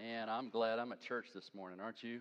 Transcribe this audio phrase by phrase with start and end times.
[0.00, 2.20] Man, I'm glad I'm at church this morning, aren't you?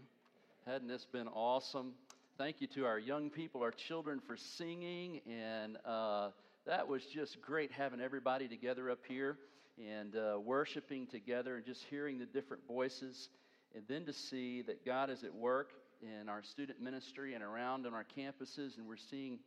[0.66, 1.94] Hadn't this been awesome?
[2.36, 5.22] Thank you to our young people, our children, for singing.
[5.30, 6.30] And uh,
[6.66, 9.38] that was just great having everybody together up here
[9.78, 13.30] and uh, worshiping together and just hearing the different voices.
[13.76, 17.86] And then to see that God is at work in our student ministry and around
[17.86, 19.38] on our campuses, and we're seeing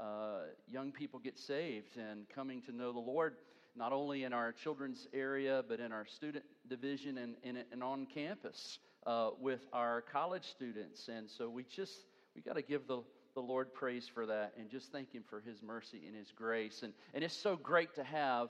[0.00, 3.36] uh, young people get saved and coming to know the Lord
[3.76, 8.06] not only in our children's area, but in our student division and, and, and on
[8.06, 11.08] campus uh, with our college students.
[11.08, 13.02] And so we just, we got to give the,
[13.34, 16.82] the Lord praise for that and just thank Him for His mercy and His grace.
[16.82, 18.48] And, and it's so great to have,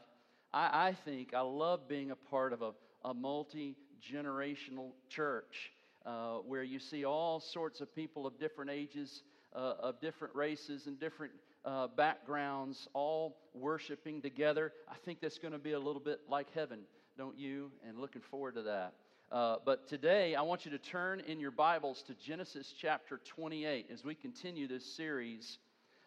[0.52, 2.72] I, I think, I love being a part of a,
[3.04, 5.72] a multi generational church
[6.04, 9.22] uh, where you see all sorts of people of different ages,
[9.54, 11.32] uh, of different races, and different
[11.66, 14.72] uh, backgrounds all worshiping together.
[14.88, 16.80] I think that's going to be a little bit like heaven,
[17.18, 17.72] don't you?
[17.86, 18.94] And looking forward to that.
[19.32, 23.86] Uh, but today, I want you to turn in your Bibles to Genesis chapter 28
[23.92, 25.58] as we continue this series,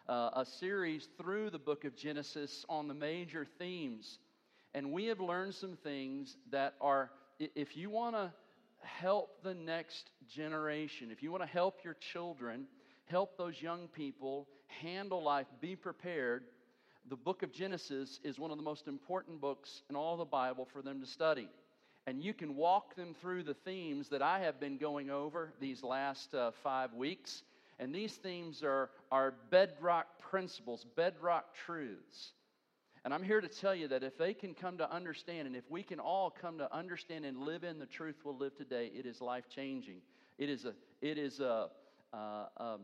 [0.08, 4.18] uh, a series through the book of Genesis on the major themes.
[4.72, 8.32] And we have learned some things that are, if you want to
[8.80, 12.64] help the next generation, if you want to help your children,
[13.04, 14.48] help those young people
[14.80, 16.44] handle life, be prepared,
[17.08, 20.68] the book of Genesis is one of the most important books in all the Bible
[20.72, 21.48] for them to study.
[22.06, 25.82] And you can walk them through the themes that I have been going over these
[25.82, 27.42] last uh, five weeks.
[27.78, 32.32] And these themes are, are bedrock principles, bedrock truths.
[33.04, 35.64] And I'm here to tell you that if they can come to understand, and if
[35.70, 39.06] we can all come to understand and live in the truth we'll live today, it
[39.06, 40.02] is life changing.
[40.38, 41.68] It is a, it is a,
[42.12, 42.80] uh, um,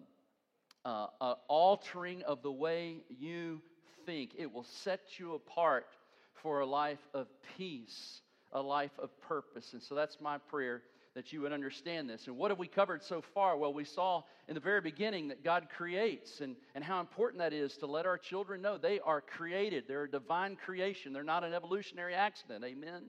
[0.86, 3.60] uh, altering of the way you
[4.04, 4.32] think.
[4.38, 5.86] It will set you apart
[6.34, 8.20] for a life of peace,
[8.52, 9.72] a life of purpose.
[9.72, 10.82] And so that's my prayer
[11.14, 12.26] that you would understand this.
[12.26, 13.56] And what have we covered so far?
[13.56, 17.54] Well, we saw in the very beginning that God creates and, and how important that
[17.54, 19.84] is to let our children know they are created.
[19.88, 22.64] They're a divine creation, they're not an evolutionary accident.
[22.64, 23.04] Amen.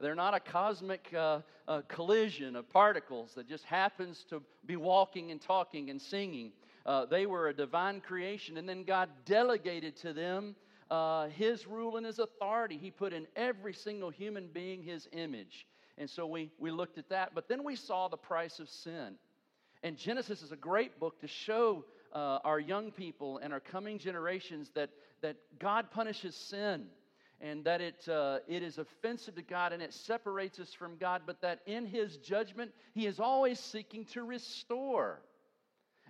[0.00, 5.30] They're not a cosmic uh, uh, collision of particles that just happens to be walking
[5.30, 6.52] and talking and singing.
[6.86, 10.54] Uh, they were a divine creation, and then God delegated to them
[10.88, 12.78] uh, His rule and His authority.
[12.78, 15.66] He put in every single human being His image.
[15.98, 17.34] And so we, we looked at that.
[17.34, 19.16] But then we saw the price of sin.
[19.82, 23.98] And Genesis is a great book to show uh, our young people and our coming
[23.98, 24.90] generations that,
[25.22, 26.86] that God punishes sin
[27.40, 31.22] and that it, uh, it is offensive to God and it separates us from God,
[31.26, 35.20] but that in His judgment, He is always seeking to restore.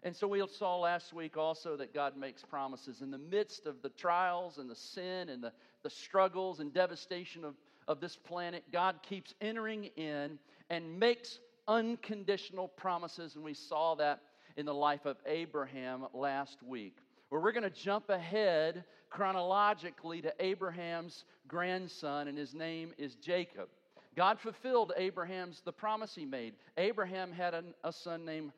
[0.02, 3.82] And so we saw last week also that God makes promises in the midst of
[3.82, 5.52] the trials and the sin and the,
[5.82, 7.54] the struggles and devastation of,
[7.88, 8.62] of this planet.
[8.72, 10.38] God keeps entering in
[10.70, 13.34] and makes unconditional promises.
[13.34, 14.20] And we saw that
[14.56, 16.98] in the life of Abraham last week.
[17.28, 23.68] Where we're going to jump ahead chronologically to Abraham's grandson, and his name is Jacob.
[24.16, 26.54] God fulfilled Abraham's the promise he made.
[26.78, 28.52] Abraham had a, a son named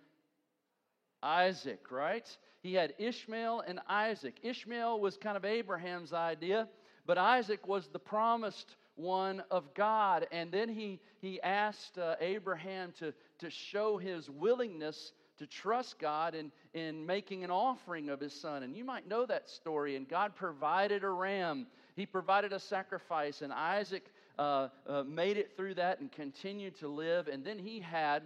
[1.22, 2.28] Isaac, right?
[2.62, 4.36] He had Ishmael and Isaac.
[4.42, 6.68] Ishmael was kind of Abraham's idea,
[7.06, 10.26] but Isaac was the promised one of God.
[10.32, 16.34] And then he, he asked uh, Abraham to, to show his willingness to trust God
[16.34, 18.64] in, in making an offering of his son.
[18.64, 19.96] And you might know that story.
[19.96, 24.04] And God provided a ram, he provided a sacrifice, and Isaac
[24.38, 27.28] uh, uh, made it through that and continued to live.
[27.28, 28.22] And then he had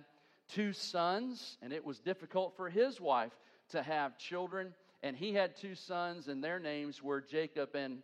[0.55, 3.33] two sons, and it was difficult for his wife
[3.71, 4.75] to have children.
[5.03, 8.03] And he had two sons, and their names were Jacob and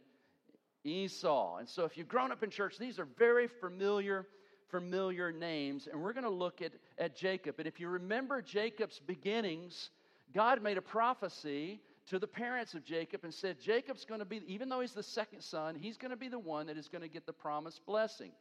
[0.84, 1.58] Esau.
[1.58, 4.26] And so, if you've grown up in church, these are very familiar,
[4.68, 5.88] familiar names.
[5.90, 7.56] And we're going to look at, at Jacob.
[7.58, 9.90] And if you remember Jacob's beginnings,
[10.34, 14.40] God made a prophecy to the parents of Jacob and said, Jacob's going to be,
[14.46, 17.02] even though he's the second son, he's going to be the one that is going
[17.02, 18.32] to get the promised blessing.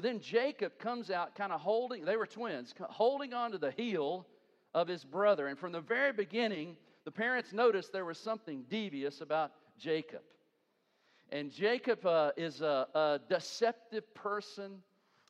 [0.00, 3.70] But then Jacob comes out kind of holding, they were twins, holding on to the
[3.70, 4.26] heel
[4.72, 5.48] of his brother.
[5.48, 10.22] And from the very beginning, the parents noticed there was something devious about Jacob.
[11.28, 14.78] And Jacob uh, is a, a, deceptive person.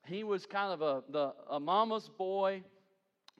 [0.06, 2.62] He was kind of a, the, a mama's boy.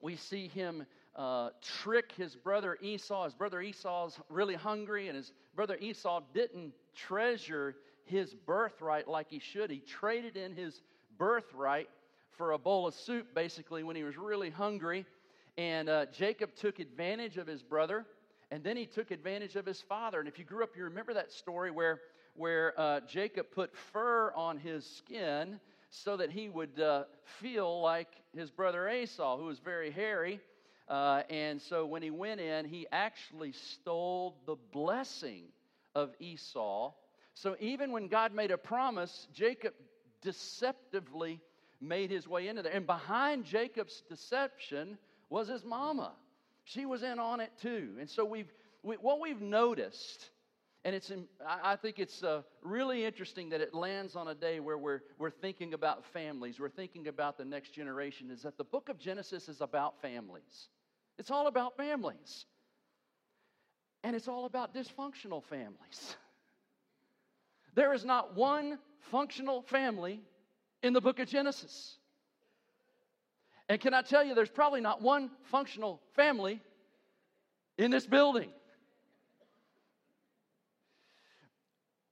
[0.00, 0.84] We see him
[1.14, 3.22] uh, trick his brother Esau.
[3.26, 9.38] His brother Esau's really hungry, and his brother Esau didn't treasure his birthright like he
[9.38, 9.70] should.
[9.70, 10.82] He traded in his
[11.20, 11.90] birthright
[12.31, 15.05] for a bowl of soup, basically, when he was really hungry.
[15.58, 18.06] And uh, Jacob took advantage of his brother,
[18.50, 20.19] and then he took advantage of his father.
[20.19, 22.00] And if you grew up, you remember that story where,
[22.34, 27.05] where uh, Jacob put fur on his skin so that he would uh,
[27.38, 30.40] feel like his brother Esau, who was very hairy.
[30.88, 35.44] Uh, and so when he went in, he actually stole the blessing
[35.94, 36.94] of Esau.
[37.34, 39.75] So even when God made a promise, Jacob
[40.22, 41.40] deceptively
[41.81, 42.72] made his way into there.
[42.72, 46.12] And behind Jacob's deception was his mama.
[46.64, 47.96] She was in on it too.
[47.99, 48.52] And so we've,
[48.82, 50.31] we, what we've noticed
[50.84, 51.12] and it's,
[51.46, 55.31] I think it's uh, really interesting that it lands on a day where we're, we're
[55.31, 59.49] thinking about families, we're thinking about the next generation, is that the book of Genesis
[59.49, 60.69] is about families.
[61.19, 62.46] It's all about families.
[64.02, 66.16] And it's all about dysfunctional families.
[67.75, 68.78] There is not one
[69.11, 70.20] functional family
[70.82, 71.96] in the book of Genesis.
[73.69, 76.61] And can I tell you, there's probably not one functional family
[77.78, 78.50] in this building.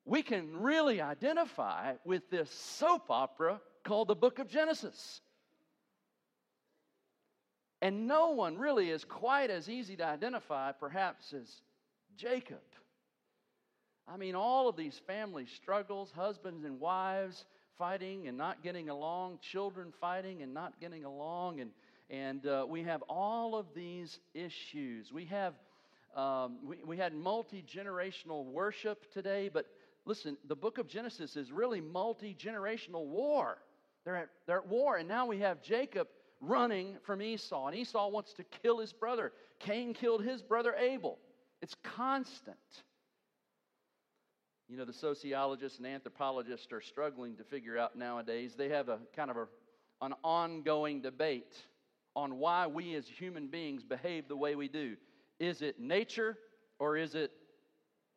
[0.09, 5.21] we can really identify with this soap opera called the book of Genesis.
[7.83, 11.61] And no one really is quite as easy to identify, perhaps, as
[12.17, 12.59] Jacob.
[14.11, 17.45] I mean, all of these family struggles, husbands and wives
[17.77, 21.71] fighting and not getting along, children fighting and not getting along, and,
[22.11, 25.13] and uh, we have all of these issues.
[25.13, 25.55] We have
[26.17, 29.67] um, we, we had multi generational worship today, but
[30.09, 33.59] Listen, the book of Genesis is really multi generational war.
[34.07, 36.09] They're at, they're at war, and now we have Jacob
[36.41, 39.33] running from Esau, and Esau wants to kill his brother.
[39.59, 41.19] Cain killed his brother Abel.
[41.61, 42.57] It's constant.
[44.69, 48.55] You know, the sociologists and anthropologists are struggling to figure out nowadays.
[48.57, 49.47] They have a kind of a,
[50.03, 51.55] an ongoing debate
[52.15, 54.97] on why we as human beings behave the way we do.
[55.41, 56.37] Is it nature
[56.79, 57.31] or is it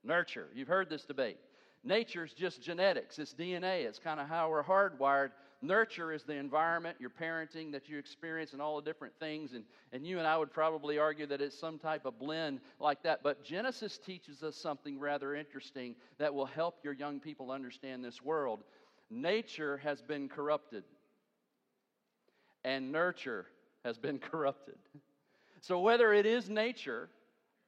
[0.03, 0.47] nurture?
[0.53, 1.37] You've heard this debate.
[1.83, 5.31] Nature's just genetics, it's DNA, it's kind of how we're hardwired.
[5.63, 9.53] Nurture is the environment, your parenting that you experience, and all the different things.
[9.53, 9.63] And,
[9.93, 13.21] and you and I would probably argue that it's some type of blend like that.
[13.21, 18.23] But Genesis teaches us something rather interesting that will help your young people understand this
[18.23, 18.63] world.
[19.11, 20.83] Nature has been corrupted,
[22.63, 23.45] and nurture
[23.85, 24.77] has been corrupted.
[25.59, 27.09] So, whether it is nature,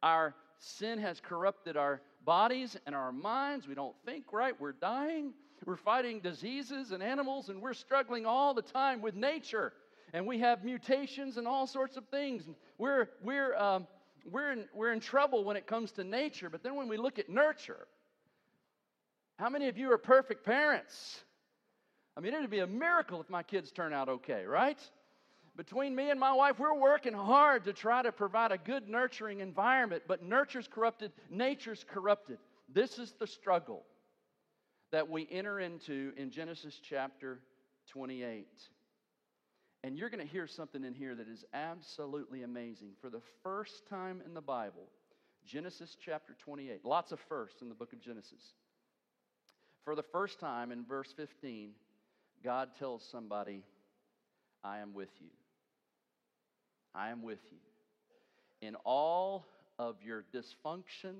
[0.01, 3.68] our sin has corrupted our bodies and our minds.
[3.68, 4.60] We don't think right.
[4.60, 5.34] We're dying.
[5.65, 9.74] We're fighting diseases and animals, and we're struggling all the time with nature.
[10.13, 12.44] And we have mutations and all sorts of things.
[12.77, 13.88] We're, we're, um,
[14.30, 16.50] we're, in, we're in trouble when it comes to nature.
[16.50, 17.88] But then when we look at nurture,
[19.38, 21.24] how many of you are perfect parents?
[22.16, 24.80] I mean, it'd be a miracle if my kids turn out okay, right?
[25.56, 29.39] between me and my wife, we're working hard to try to provide a good nurturing
[29.39, 32.39] environment, but nurture's corrupted, nature's corrupted.
[32.74, 33.83] This is the struggle
[34.94, 37.40] that we enter into in Genesis chapter
[37.90, 38.45] 28.
[39.84, 42.92] And you're going to hear something in here that is absolutely amazing.
[43.01, 44.88] For the first time in the Bible,
[45.48, 48.54] Genesis chapter 28, lots of firsts in the book of Genesis.
[49.84, 51.72] For the first time in verse 15,
[52.44, 53.63] God tells somebody,
[54.63, 55.31] I am with you.
[56.94, 57.57] I am with you.
[58.62, 59.48] In all
[59.80, 61.16] of your dysfunction,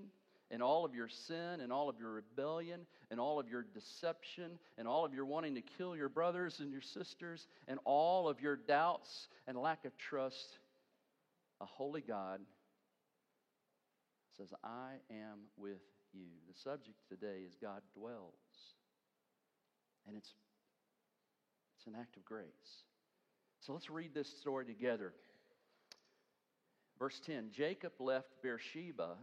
[0.54, 4.60] in all of your sin, and all of your rebellion, and all of your deception,
[4.78, 8.40] and all of your wanting to kill your brothers and your sisters, and all of
[8.40, 10.60] your doubts and lack of trust,
[11.60, 12.40] a holy God
[14.38, 15.82] says, I am with
[16.14, 16.26] you.
[16.48, 18.34] The subject today is God dwells.
[20.08, 20.34] And it's,
[21.78, 22.84] it's an act of grace.
[23.60, 25.14] So let's read this story together.
[27.00, 29.16] Verse 10 Jacob left Beersheba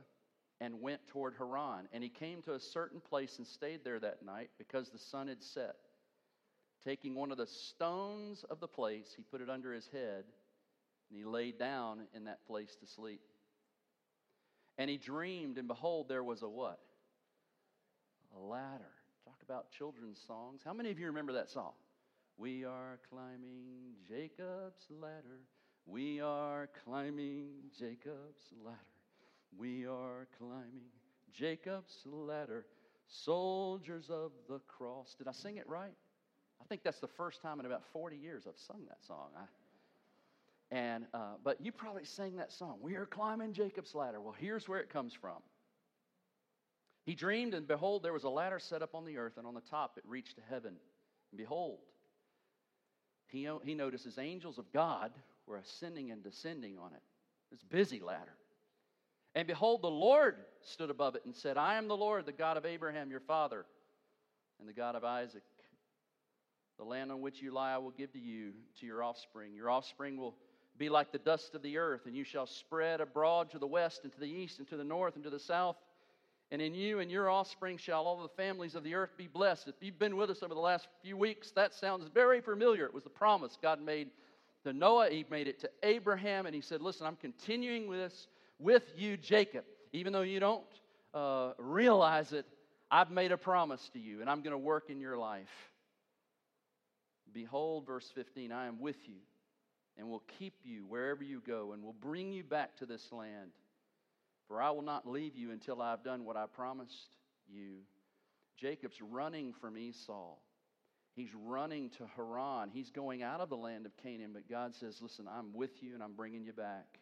[0.60, 4.24] and went toward Haran, and he came to a certain place and stayed there that
[4.24, 5.76] night because the sun had set.
[6.84, 10.24] Taking one of the stones of the place, he put it under his head,
[11.08, 13.20] and he lay down in that place to sleep.
[14.78, 16.80] And he dreamed, and behold, there was a what?
[18.36, 18.92] A ladder.
[19.24, 20.62] Talk about children's songs.
[20.64, 21.72] How many of you remember that song?
[22.38, 25.40] We are climbing Jacob's ladder.
[25.84, 27.48] We are climbing
[27.78, 28.99] Jacob's ladder.
[29.56, 30.88] We are climbing
[31.32, 32.66] Jacob's ladder.
[33.08, 35.14] Soldiers of the cross.
[35.18, 35.94] Did I sing it right?
[36.60, 39.30] I think that's the first time in about 40 years I've sung that song.
[39.36, 39.42] I,
[40.74, 42.78] and uh, but you probably sang that song.
[42.80, 44.20] We are climbing Jacob's ladder.
[44.20, 45.38] Well, here's where it comes from.
[47.04, 49.54] He dreamed, and behold, there was a ladder set up on the earth, and on
[49.54, 50.76] the top it reached to heaven.
[51.32, 51.78] And behold,
[53.26, 55.12] he, he notices angels of God
[55.46, 57.02] were ascending and descending on it.
[57.50, 58.34] It's a busy ladder.
[59.34, 62.56] And behold, the Lord stood above it and said, I am the Lord, the God
[62.56, 63.64] of Abraham, your father,
[64.58, 65.42] and the God of Isaac.
[66.78, 69.54] The land on which you lie I will give to you, to your offspring.
[69.54, 70.34] Your offspring will
[70.78, 74.00] be like the dust of the earth, and you shall spread abroad to the west
[74.02, 75.76] and to the east and to the north and to the south.
[76.50, 79.68] And in you and your offspring shall all the families of the earth be blessed.
[79.68, 82.86] If you've been with us over the last few weeks, that sounds very familiar.
[82.86, 84.08] It was the promise God made
[84.64, 88.26] to Noah, He made it to Abraham, and He said, Listen, I'm continuing with this
[88.60, 89.64] with you, Jacob.
[89.92, 90.64] Even though you don't
[91.14, 92.46] uh, realize it,
[92.90, 95.48] I've made a promise to you, and I'm going to work in your life.
[97.32, 99.16] Behold, verse 15, I am with you
[99.96, 103.50] and will keep you wherever you go and will bring you back to this land.
[104.48, 107.16] For I will not leave you until I have done what I promised
[107.48, 107.82] you.
[108.56, 110.34] Jacob's running from Esau.
[111.14, 112.70] He's running to Haran.
[112.72, 115.94] He's going out of the land of Canaan, but God says, Listen, I'm with you
[115.94, 116.98] and I'm bringing you back.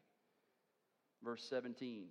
[1.22, 2.06] Verse 17.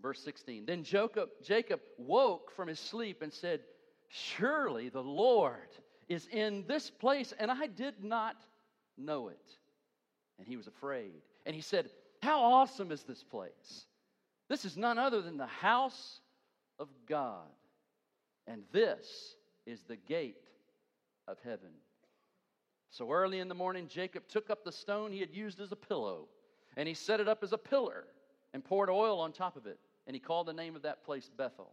[0.00, 0.66] Verse 16.
[0.66, 3.60] Then Jacob, Jacob woke from his sleep and said,
[4.08, 5.68] Surely the Lord
[6.08, 8.36] is in this place, and I did not
[8.96, 9.56] know it.
[10.38, 11.22] And he was afraid.
[11.46, 11.90] And he said,
[12.22, 13.86] How awesome is this place?
[14.48, 16.20] This is none other than the house
[16.78, 17.46] of God.
[18.46, 19.36] And this
[19.66, 20.48] is the gate
[21.28, 21.70] of heaven.
[22.90, 25.76] So early in the morning, Jacob took up the stone he had used as a
[25.76, 26.26] pillow,
[26.76, 28.04] and he set it up as a pillar
[28.52, 29.78] and poured oil on top of it.
[30.06, 31.72] And he called the name of that place Bethel.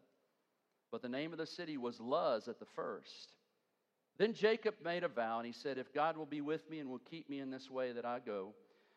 [0.92, 3.34] But the name of the city was Luz at the first.
[4.18, 6.90] Then Jacob made a vow, and he said, If God will be with me and
[6.90, 8.54] will keep me in this way that I go,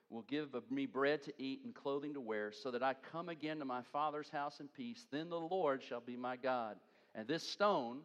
[0.08, 3.58] will give me bread to eat and clothing to wear, so that I come again
[3.58, 6.76] to my father's house in peace, then the Lord shall be my God.
[7.14, 8.00] And this stone,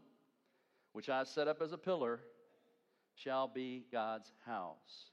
[0.93, 2.19] which I set up as a pillar,
[3.15, 5.11] shall be God's house.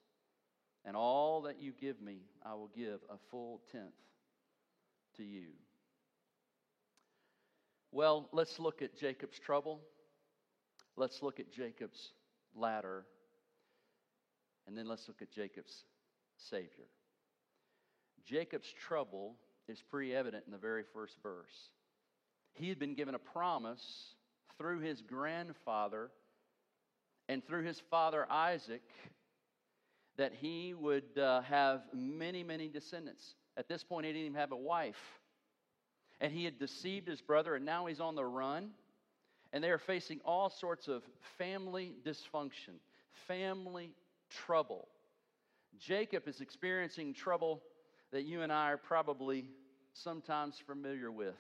[0.84, 3.94] And all that you give me, I will give a full tenth
[5.16, 5.48] to you.
[7.92, 9.80] Well, let's look at Jacob's trouble.
[10.96, 12.12] Let's look at Jacob's
[12.54, 13.04] ladder.
[14.66, 15.84] And then let's look at Jacob's
[16.36, 16.88] Savior.
[18.24, 19.36] Jacob's trouble
[19.68, 21.70] is pretty evident in the very first verse.
[22.54, 24.14] He had been given a promise
[24.58, 26.10] through his grandfather
[27.28, 28.82] and through his father Isaac
[30.16, 33.35] that he would uh, have many, many descendants.
[33.57, 35.21] At this point, he didn't even have a wife.
[36.21, 38.71] And he had deceived his brother, and now he's on the run
[39.52, 41.02] and they are facing all sorts of
[41.38, 42.78] family dysfunction,
[43.28, 43.90] family
[44.31, 44.88] trouble.
[45.78, 47.62] Jacob is experiencing trouble
[48.12, 49.45] that you and I are probably
[49.92, 51.37] sometimes familiar with.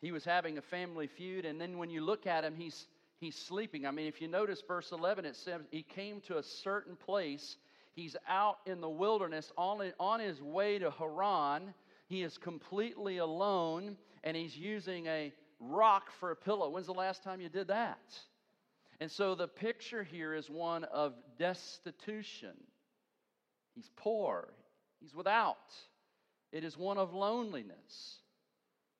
[0.00, 2.86] He was having a family feud, and then when you look at him, he's,
[3.22, 3.86] he's sleeping.
[3.86, 7.56] I mean, if you notice verse 11, it says he came to a certain place.
[7.94, 11.72] He's out in the wilderness on, on his way to Haran.
[12.08, 16.68] He is completely alone, and he's using a rock for a pillow.
[16.68, 18.00] When's the last time you did that?
[19.00, 22.54] And so the picture here is one of destitution.
[23.74, 24.52] He's poor,
[25.00, 25.56] he's without.
[26.50, 28.16] It is one of loneliness,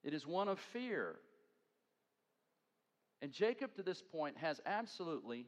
[0.05, 1.17] it is one of fear.
[3.23, 5.47] And Jacob, to this point, has absolutely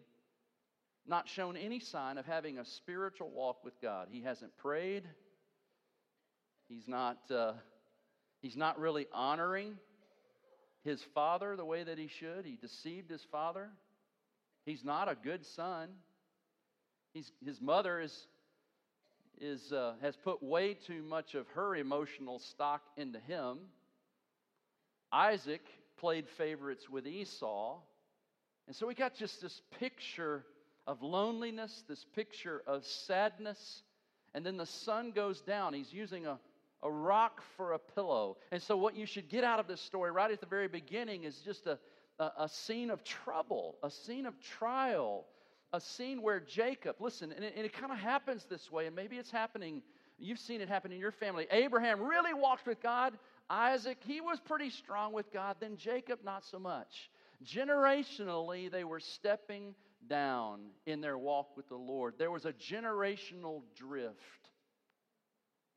[1.06, 4.06] not shown any sign of having a spiritual walk with God.
[4.10, 5.02] He hasn't prayed.
[6.68, 7.54] He's not, uh,
[8.40, 9.74] he's not really honoring
[10.84, 12.46] his father the way that he should.
[12.46, 13.70] He deceived his father.
[14.64, 15.88] He's not a good son.
[17.12, 18.26] He's, his mother is,
[19.40, 23.58] is, uh, has put way too much of her emotional stock into him.
[25.12, 25.62] Isaac
[25.98, 27.78] played favorites with Esau.
[28.66, 30.44] And so we got just this picture
[30.86, 33.82] of loneliness, this picture of sadness.
[34.34, 35.74] And then the sun goes down.
[35.74, 36.38] He's using a
[36.84, 38.36] a rock for a pillow.
[38.52, 41.24] And so, what you should get out of this story right at the very beginning
[41.24, 41.78] is just a,
[42.18, 45.24] a, a scene of trouble, a scene of trial,
[45.72, 48.94] a scene where Jacob, listen, and it, and it kind of happens this way, and
[48.94, 49.82] maybe it's happening,
[50.18, 51.46] you've seen it happen in your family.
[51.50, 53.14] Abraham really walked with God.
[53.50, 55.56] Isaac, he was pretty strong with God.
[55.60, 57.10] Then Jacob, not so much.
[57.44, 59.74] Generationally, they were stepping
[60.08, 62.14] down in their walk with the Lord.
[62.18, 64.48] There was a generational drift.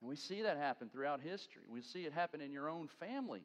[0.02, 1.64] And we see that happen throughout history.
[1.70, 3.42] We see it happen in your own family.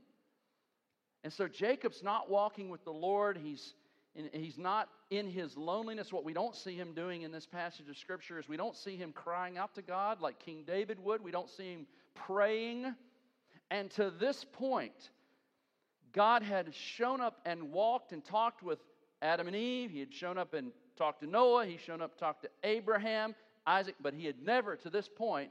[1.24, 3.38] And so Jacob's not walking with the Lord.
[3.42, 3.74] He's,
[4.14, 6.12] in, he's not in his loneliness.
[6.12, 8.96] What we don't see him doing in this passage of Scripture is we don't see
[8.96, 11.22] him crying out to God like King David would.
[11.22, 12.94] We don't see him praying.
[13.72, 14.92] And to this point,
[16.12, 18.78] God had shown up and walked and talked with
[19.22, 19.90] Adam and Eve.
[19.90, 21.64] He had shown up and talked to Noah.
[21.64, 23.34] He shown up and talked to Abraham,
[23.66, 25.48] Isaac, but he had never, to this point,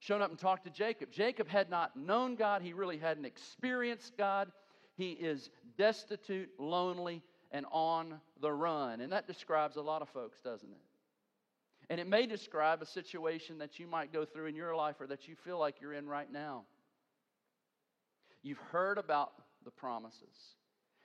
[0.00, 1.10] shown up and talked to Jacob.
[1.10, 4.52] Jacob had not known God, he really hadn't experienced God.
[4.94, 5.48] He is
[5.78, 7.22] destitute, lonely,
[7.52, 9.00] and on the run.
[9.00, 10.80] And that describes a lot of folks, doesn't it?
[11.88, 15.06] And it may describe a situation that you might go through in your life or
[15.06, 16.64] that you feel like you're in right now.
[18.46, 19.32] You've heard about
[19.64, 20.54] the promises.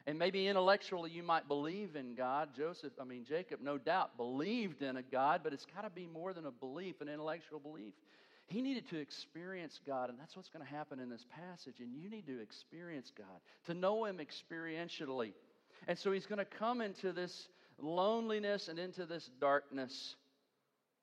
[0.05, 2.49] And maybe intellectually you might believe in God.
[2.55, 6.05] Joseph, I mean, Jacob, no doubt believed in a God, but it's got to be
[6.05, 7.93] more than a belief, an intellectual belief.
[8.45, 11.79] He needed to experience God, and that's what's going to happen in this passage.
[11.79, 15.33] And you need to experience God, to know Him experientially.
[15.87, 17.47] And so He's going to come into this
[17.79, 20.15] loneliness and into this darkness.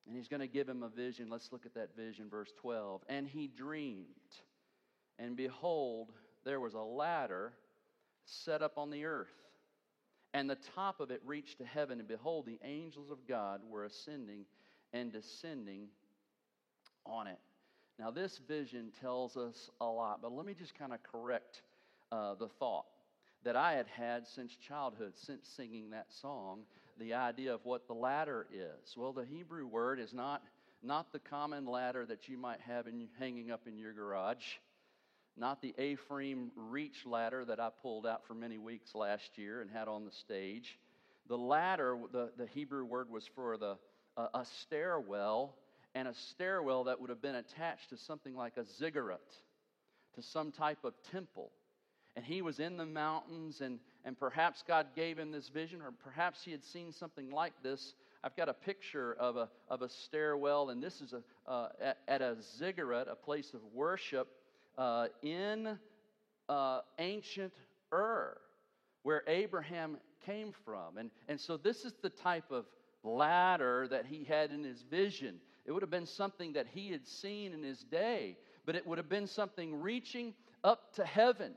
[0.07, 1.31] And He's going to give him a vision.
[1.31, 3.03] Let's look at that vision, verse 12.
[3.09, 4.05] And he dreamed,
[5.19, 6.13] and behold,
[6.49, 7.53] there was a ladder
[8.25, 9.29] set up on the earth,
[10.33, 13.85] and the top of it reached to heaven, and behold, the angels of God were
[13.85, 14.47] ascending
[14.95, 15.89] and descending
[17.05, 17.39] on it.
[17.99, 21.61] Now, this vision tells us a lot, but let me just kind of correct
[22.11, 22.87] uh, the thought
[23.45, 26.61] that I had had since childhood, since singing that song,
[26.99, 28.97] the idea of what the ladder is.
[28.97, 30.43] Well, the Hebrew word is not,
[30.83, 34.57] not the common ladder that you might have in, hanging up in your garage
[35.39, 39.61] not the A frame reach ladder that I pulled out for many weeks last year
[39.61, 40.79] and had on the stage.
[41.29, 43.77] The ladder, the, the Hebrew word was for the,
[44.17, 45.55] uh, a stairwell,
[45.95, 49.21] and a stairwell that would have been attached to something like a ziggurat,
[50.15, 51.51] to some type of temple.
[52.17, 55.93] And he was in the mountains, and, and perhaps God gave him this vision, or
[55.93, 57.95] perhaps he had seen something like this.
[58.25, 61.99] I've got a picture of a, of a stairwell, and this is a, uh, at,
[62.09, 64.29] at a ziggurat, a place of worship
[64.79, 65.79] uh, in
[66.49, 67.53] uh, ancient
[67.93, 68.39] Ur,
[69.03, 70.97] where Abraham came from.
[70.97, 72.65] And, and so this is the type of
[73.03, 75.41] ladder that he had in his vision.
[75.67, 78.99] It would have been something that he had seen in his day, but it would
[78.99, 80.33] have been something reaching
[80.65, 81.53] up to heaven.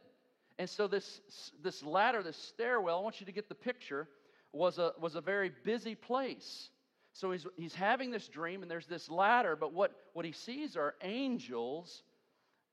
[0.60, 1.22] And so this,
[1.64, 4.08] this ladder, this stairwell, I want you to get the picture,
[4.54, 6.70] was a, was a very busy place.
[7.14, 10.78] So he's, he's having this dream, and there's this ladder, but what, what he sees
[10.78, 12.04] are angels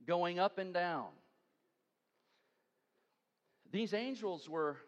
[0.08, 1.06] going up and down.
[3.70, 4.78] These angels were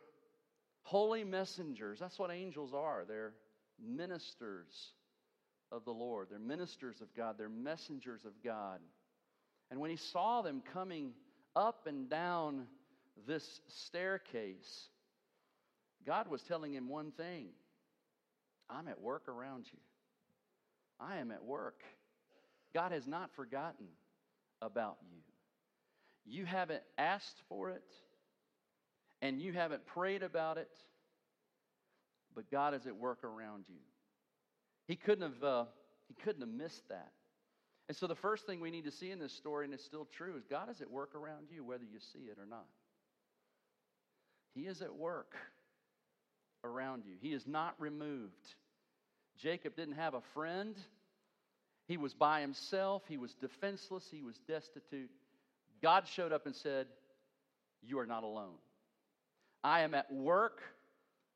[0.83, 2.01] holy messengers.
[2.01, 3.05] That's what angels are.
[3.07, 3.35] They're
[3.79, 4.95] ministers
[5.71, 8.81] of the Lord, they're ministers of God, they're messengers of God.
[9.71, 11.13] And when he saw them coming
[11.55, 12.67] up and down
[13.27, 14.89] this staircase,
[16.05, 17.49] God was telling him one thing
[18.69, 19.79] I'm at work around you.
[20.99, 21.83] I am at work.
[22.75, 23.87] God has not forgotten
[24.63, 25.19] about you.
[26.25, 27.85] You haven't asked for it,
[29.23, 30.71] and you haven't prayed about it,
[32.35, 33.81] but God is at work around you.
[34.87, 35.65] He couldn't have, uh,
[36.09, 37.13] he couldn't have missed that.
[37.89, 40.07] And so the first thing we need to see in this story, and it's still
[40.17, 42.67] true, is God is at work around you, whether you see it or not.
[44.55, 45.35] He is at work
[46.63, 47.15] around you.
[47.21, 48.55] He is not removed.
[49.39, 50.77] Jacob didn't have a friend.
[51.91, 55.11] He was by himself, he was defenseless, he was destitute.
[55.83, 56.87] God showed up and said,
[57.83, 58.59] You are not alone.
[59.65, 60.63] I am at work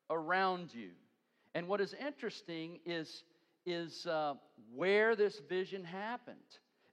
[0.09, 0.91] around you.
[1.55, 3.25] And what is interesting is,
[3.65, 4.35] is uh,
[4.73, 6.37] where this vision happened.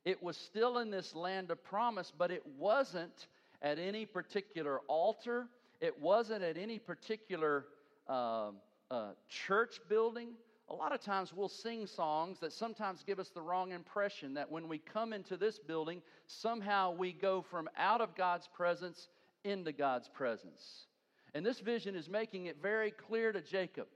[0.05, 3.29] It was still in this land of promise, but it wasn't
[3.62, 5.46] at any particular altar,
[5.81, 7.66] it wasn't at any particular
[8.09, 8.51] uh,
[8.90, 10.31] uh, church building
[10.68, 14.51] a lot of times we'll sing songs that sometimes give us the wrong impression that
[14.51, 19.09] when we come into this building, somehow we go from out of God's presence
[19.44, 20.87] into God's presence.
[21.35, 23.87] And this vision is making it very clear to Jacob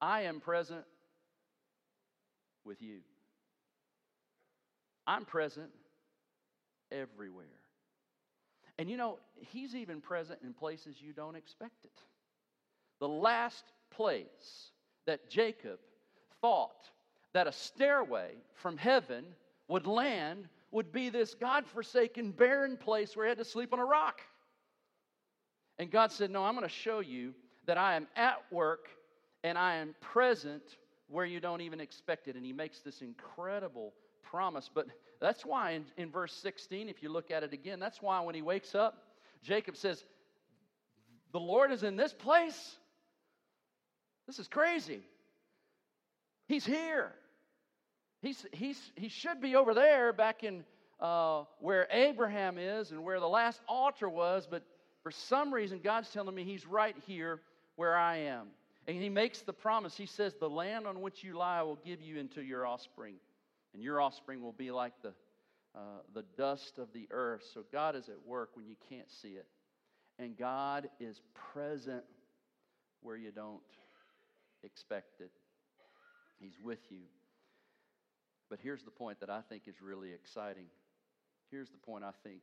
[0.00, 0.84] I am present
[2.64, 2.98] with you.
[5.06, 5.70] I'm present
[6.90, 7.46] everywhere.
[8.78, 12.02] And you know, he's even present in places you don't expect it.
[13.00, 14.70] The last place
[15.06, 15.78] that Jacob
[16.46, 16.90] thought
[17.32, 19.24] that a stairway from heaven
[19.66, 23.84] would land would be this God-forsaken, barren place where he had to sleep on a
[23.84, 24.20] rock.
[25.80, 27.34] And God said, No, I'm going to show you
[27.66, 28.88] that I am at work
[29.42, 30.62] and I am present
[31.08, 32.36] where you don't even expect it.
[32.36, 34.70] And he makes this incredible promise.
[34.72, 34.86] But
[35.20, 38.36] that's why in, in verse 16, if you look at it again, that's why when
[38.36, 39.02] he wakes up,
[39.42, 40.04] Jacob says,
[41.32, 42.76] The Lord is in this place.
[44.28, 45.02] This is crazy.
[46.46, 47.12] He's here.
[48.22, 50.64] He's, he's, he should be over there back in
[51.00, 54.62] uh, where Abraham is and where the last altar was, but
[55.02, 57.40] for some reason, God's telling me he's right here
[57.76, 58.48] where I am.
[58.88, 59.96] And he makes the promise.
[59.96, 63.14] He says, The land on which you lie I will give you into your offspring,
[63.74, 65.12] and your offspring will be like the,
[65.74, 67.42] uh, the dust of the earth.
[67.52, 69.46] So God is at work when you can't see it.
[70.18, 71.20] And God is
[71.52, 72.04] present
[73.02, 73.60] where you don't
[74.62, 75.28] expected.
[76.38, 77.04] He's with you.
[78.48, 80.66] But here's the point that I think is really exciting.
[81.50, 82.40] Here's the point I think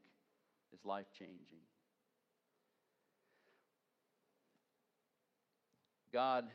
[0.74, 1.64] is life changing.
[6.12, 6.46] God,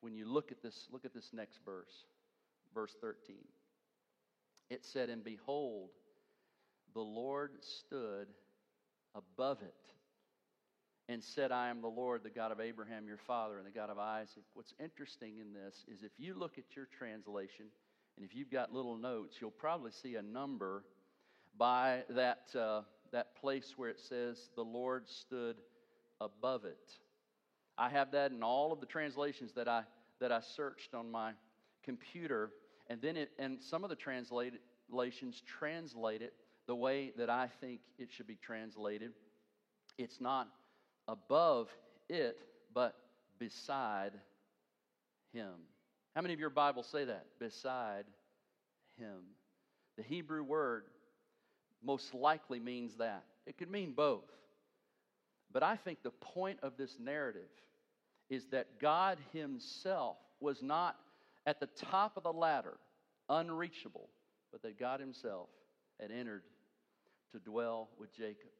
[0.00, 2.04] when you look at this, look at this next verse,
[2.74, 3.36] verse 13.
[4.70, 5.90] It said, And behold,
[6.94, 8.28] the Lord stood
[9.14, 9.74] above it
[11.08, 13.90] and said, I am the Lord, the God of Abraham, your father, and the God
[13.90, 14.44] of Isaac.
[14.54, 17.66] What's interesting in this is if you look at your translation,
[18.16, 20.84] and if you've got little notes, you'll probably see a number
[21.58, 25.56] by that, uh, that place where it says, The Lord stood
[26.20, 26.90] above it.
[27.76, 29.82] I have that in all of the translations that I,
[30.20, 31.32] that I searched on my
[31.82, 32.50] computer.
[32.88, 36.34] And then it, and some of the translations translate it
[36.66, 39.12] the way that I think it should be translated.
[39.98, 40.48] It's not
[41.08, 41.68] above
[42.08, 42.38] it,
[42.72, 42.94] but
[43.38, 44.12] beside
[45.32, 45.52] him.
[46.14, 47.26] How many of your Bibles say that?
[47.38, 48.04] Beside
[48.98, 49.20] him.
[49.96, 50.84] The Hebrew word
[51.82, 53.24] most likely means that.
[53.46, 54.30] It could mean both.
[55.52, 57.50] But I think the point of this narrative
[58.30, 60.96] is that God Himself was not
[61.46, 62.74] at the top of the ladder,
[63.28, 64.08] unreachable,
[64.50, 65.48] but that God Himself
[66.00, 66.42] had entered
[67.32, 68.50] to dwell with Jacob.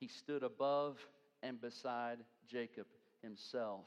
[0.00, 0.98] He stood above
[1.44, 2.86] and beside Jacob
[3.22, 3.86] himself.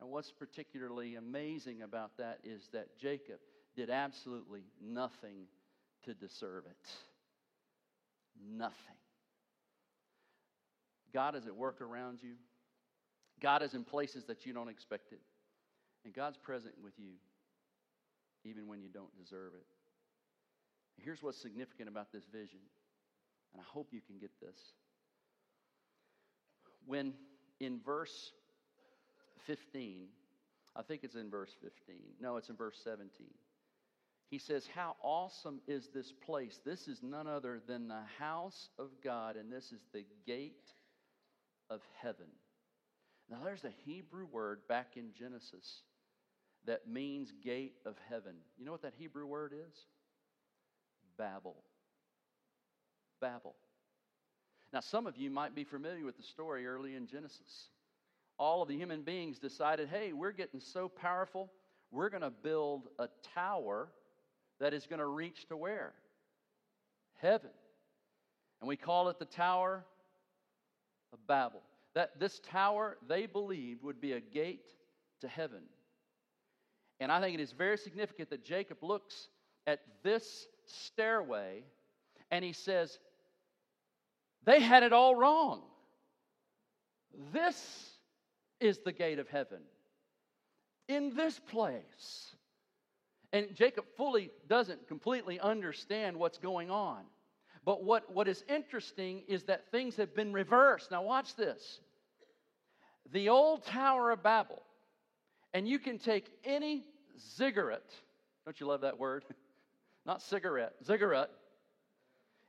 [0.00, 3.38] And what's particularly amazing about that is that Jacob
[3.76, 5.46] did absolutely nothing
[6.04, 6.90] to deserve it.
[8.44, 8.96] Nothing.
[11.14, 12.34] God is at work around you.
[13.40, 15.20] God is in places that you don't expect it.
[16.04, 17.12] And God's present with you
[18.44, 19.66] even when you don't deserve it.
[20.96, 22.60] Here's what's significant about this vision,
[23.52, 24.56] and I hope you can get this
[26.92, 27.14] when
[27.58, 28.32] in verse
[29.46, 30.08] 15,
[30.76, 31.96] I think it's in verse 15.
[32.20, 33.28] No, it's in verse 17.
[34.28, 36.60] He says, How awesome is this place?
[36.66, 40.68] This is none other than the house of God, and this is the gate
[41.70, 42.26] of heaven.
[43.30, 45.84] Now, there's a Hebrew word back in Genesis
[46.66, 48.34] that means gate of heaven.
[48.58, 49.74] You know what that Hebrew word is?
[51.16, 51.56] Babel.
[53.18, 53.54] Babel.
[54.72, 57.68] Now, some of you might be familiar with the story early in Genesis.
[58.38, 61.50] All of the human beings decided, hey, we're getting so powerful,
[61.90, 63.88] we're going to build a tower
[64.60, 65.92] that is going to reach to where?
[67.20, 67.50] Heaven.
[68.60, 69.84] And we call it the Tower
[71.12, 71.62] of Babel.
[71.94, 74.72] That this tower, they believed, would be a gate
[75.20, 75.62] to heaven.
[77.00, 79.28] And I think it is very significant that Jacob looks
[79.66, 81.64] at this stairway
[82.30, 82.98] and he says,
[84.44, 85.62] they had it all wrong.
[87.32, 87.90] This
[88.60, 89.60] is the gate of heaven.
[90.88, 92.34] In this place.
[93.32, 97.02] And Jacob fully doesn't completely understand what's going on.
[97.64, 100.90] But what, what is interesting is that things have been reversed.
[100.90, 101.80] Now, watch this.
[103.12, 104.62] The old Tower of Babel,
[105.54, 106.84] and you can take any
[107.36, 107.84] ziggurat,
[108.44, 109.24] don't you love that word?
[110.06, 111.30] Not cigarette, ziggurat,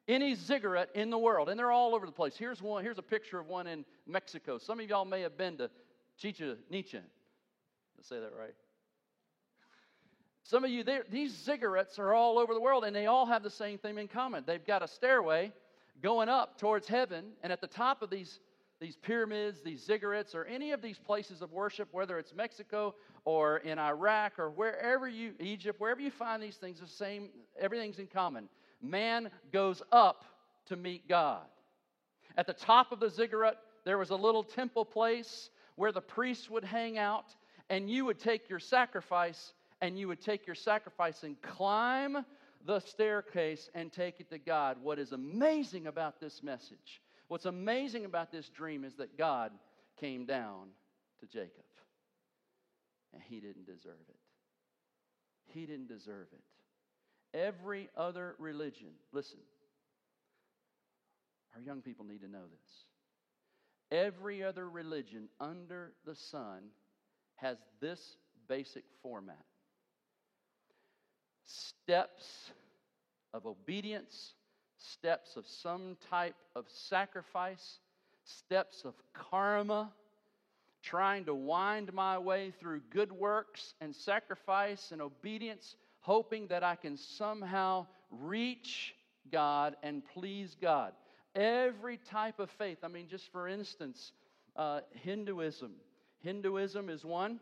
[0.08, 2.36] any ziggurat in the world, and they're all over the place.
[2.38, 2.84] Here's one.
[2.84, 4.58] Here's a picture of one in Mexico.
[4.58, 5.70] Some of y'all may have been to
[6.18, 7.02] Chichen Itza.
[7.96, 8.54] Did say that right?
[10.44, 13.50] Some of you, these ziggurats are all over the world, and they all have the
[13.50, 14.44] same thing in common.
[14.46, 15.54] They've got a stairway
[16.02, 18.40] going up towards heaven, and at the top of these
[18.82, 23.60] these pyramids, these ziggurats, or any of these places of worship, whether it's Mexico or
[23.60, 28.08] in Iraq or wherever you, Egypt, wherever you find these things, the same, everything's in
[28.08, 28.50] common
[28.84, 30.26] man goes up
[30.68, 31.46] to meet God.
[32.38, 36.50] At the top of the ziggurat, there was a little temple place where the priests
[36.50, 37.36] would hang out,
[37.70, 42.26] and you would take your sacrifice, and you would take your sacrifice and climb
[42.66, 44.78] the staircase and take it to God.
[44.82, 49.52] What is amazing about this message, what's amazing about this dream, is that God
[50.00, 50.70] came down
[51.20, 51.66] to Jacob,
[53.14, 54.16] and he didn't deserve it.
[55.46, 56.44] He didn't deserve it.
[57.34, 59.40] Every other religion, listen,
[61.56, 64.00] our young people need to know this.
[64.00, 66.70] Every other religion under the sun
[67.36, 68.18] has this
[68.48, 69.46] basic format.
[71.46, 72.52] Steps
[73.34, 74.34] of obedience,
[74.78, 77.80] steps of some type of sacrifice,
[78.24, 79.92] steps of karma,
[80.82, 86.76] trying to wind my way through good works and sacrifice and obedience hoping that I
[86.76, 88.96] can somehow reach
[89.32, 90.94] God and please God.
[91.36, 94.14] Every type of faith, I mean, just for instance,
[94.56, 95.74] uh, Hinduism.
[96.22, 97.40] Hinduism is one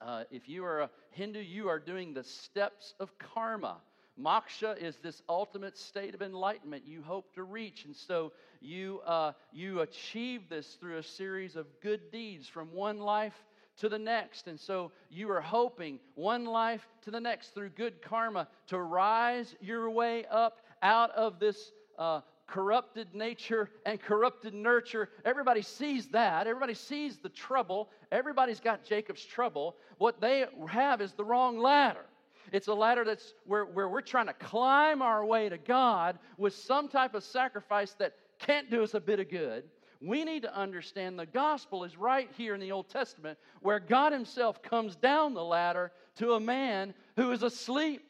[0.00, 3.76] Uh, if you are a Hindu, you are doing the steps of karma.
[4.20, 7.84] Moksha is this ultimate state of enlightenment you hope to reach.
[7.84, 12.98] And so you, uh, you achieve this through a series of good deeds from one
[12.98, 13.44] life
[13.78, 14.48] to the next.
[14.48, 19.54] And so you are hoping one life to the next through good karma to rise
[19.60, 25.08] your way up out of this uh, corrupted nature and corrupted nurture.
[25.24, 26.46] Everybody sees that.
[26.46, 27.88] Everybody sees the trouble.
[28.10, 29.76] Everybody's got Jacob's trouble.
[29.98, 32.04] What they have is the wrong ladder.
[32.52, 36.54] It's a ladder that's where, where we're trying to climb our way to God with
[36.54, 39.64] some type of sacrifice that can't do us a bit of good.
[40.02, 44.12] We need to understand the gospel is right here in the Old Testament where God
[44.12, 48.02] Himself comes down the ladder to a man who is asleep,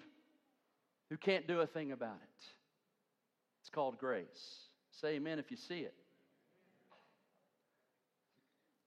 [1.11, 2.45] who can't do a thing about it.
[3.61, 4.69] It's called grace.
[4.91, 5.95] Say amen if you see it.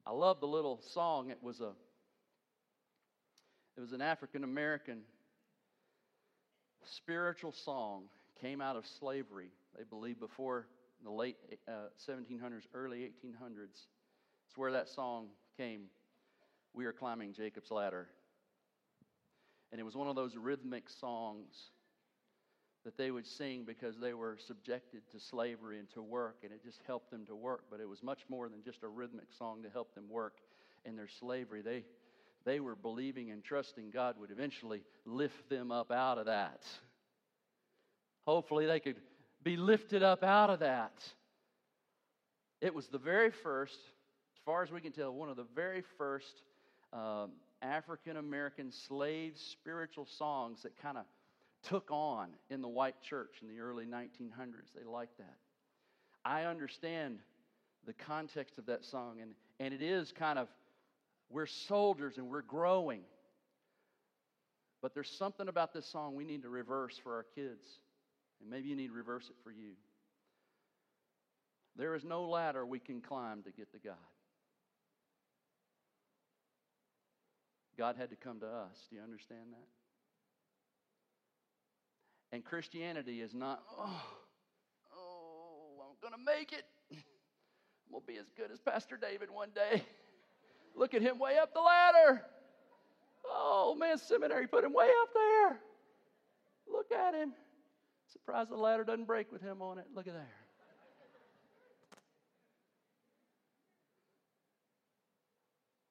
[0.07, 1.29] I love the little song.
[1.29, 1.73] It was a
[3.77, 5.01] it was an African American
[6.85, 8.05] spiritual song
[8.39, 10.67] came out of slavery, they believe, before
[11.03, 13.85] the late uh, 1700s, early 1800s.
[14.47, 15.27] It's where that song
[15.57, 15.83] came.
[16.73, 18.07] We are climbing Jacob's ladder.
[19.71, 21.71] And it was one of those rhythmic songs
[22.85, 26.63] that they would sing because they were subjected to slavery and to work, and it
[26.63, 27.63] just helped them to work.
[27.69, 30.35] But it was much more than just a rhythmic song to help them work
[30.85, 31.61] in their slavery.
[31.61, 31.83] They,
[32.45, 36.61] they were believing and trusting God would eventually lift them up out of that.
[38.27, 38.97] Hopefully, they could
[39.45, 41.03] be lifted up out of that.
[42.61, 45.83] It was the very first, as far as we can tell, one of the very
[45.99, 46.41] first
[46.91, 47.31] um,
[47.61, 51.05] African American slave spiritual songs that kind of
[51.61, 54.73] took on in the white church in the early 1900s.
[54.75, 55.37] They liked that.
[56.25, 57.19] I understand
[57.85, 60.47] the context of that song, and, and it is kind of
[61.29, 63.01] we're soldiers and we're growing.
[64.81, 67.63] But there's something about this song we need to reverse for our kids.
[68.41, 69.71] And maybe you need to reverse it for you.
[71.77, 73.95] There is no ladder we can climb to get to God.
[77.77, 78.87] God had to come to us.
[78.89, 79.67] Do you understand that?
[82.35, 84.03] And Christianity is not, oh,
[84.97, 86.65] oh, I'm going to make it.
[87.91, 89.81] To be as good as Pastor David one day.
[90.75, 92.21] Look at him way up the ladder.
[93.25, 95.59] Oh, man, seminary put him way up there.
[96.69, 97.31] Look at him.
[98.15, 99.85] Surprised the ladder doesn't break with him on it.
[99.93, 100.23] Look at there.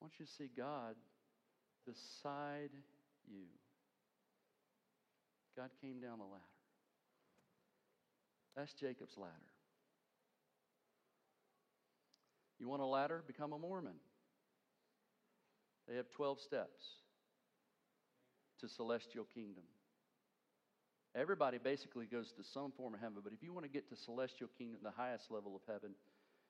[0.01, 0.95] I want you to see God
[1.87, 2.71] beside
[3.29, 3.45] you.
[5.55, 6.43] God came down the ladder.
[8.57, 9.33] That's Jacob's ladder.
[12.59, 13.23] You want a ladder?
[13.27, 13.97] Become a Mormon.
[15.87, 16.83] They have 12 steps
[18.61, 19.65] to celestial kingdom.
[21.17, 23.97] Everybody basically goes to some form of heaven, but if you want to get to
[23.97, 25.95] celestial kingdom, the highest level of heaven,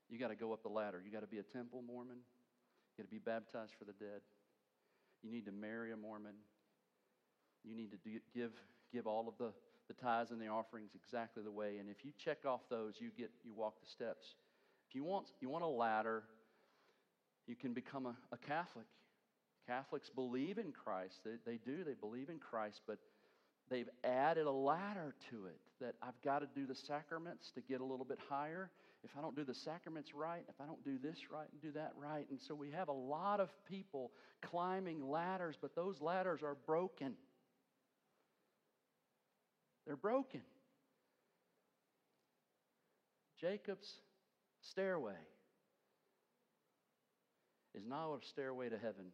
[0.09, 1.03] you got to go up the ladder.
[1.05, 2.17] You got to be a temple Mormon.
[2.17, 4.21] You got to be baptized for the dead.
[5.23, 6.35] You need to marry a Mormon.
[7.63, 8.53] You need to do, give
[8.93, 9.53] give all of the,
[9.89, 11.79] the tithes and the offerings exactly the way.
[11.79, 14.35] And if you check off those, you get you walk the steps.
[14.89, 16.23] If you want you want a ladder,
[17.47, 18.87] you can become a, a Catholic.
[19.67, 21.21] Catholics believe in Christ.
[21.25, 21.85] They, they do.
[21.85, 22.99] They believe in Christ, but
[23.71, 27.81] they've added a ladder to it that I've got to do the sacraments to get
[27.81, 28.71] a little bit higher.
[29.03, 31.73] If I don't do the sacraments right, if I don't do this right and do
[31.73, 32.27] that right.
[32.31, 37.15] And so we have a lot of people climbing ladders, but those ladders are broken.
[39.87, 40.41] They're broken.
[43.41, 43.99] Jacob's
[44.63, 45.13] stairway
[47.75, 49.07] is not a stairway to heaven,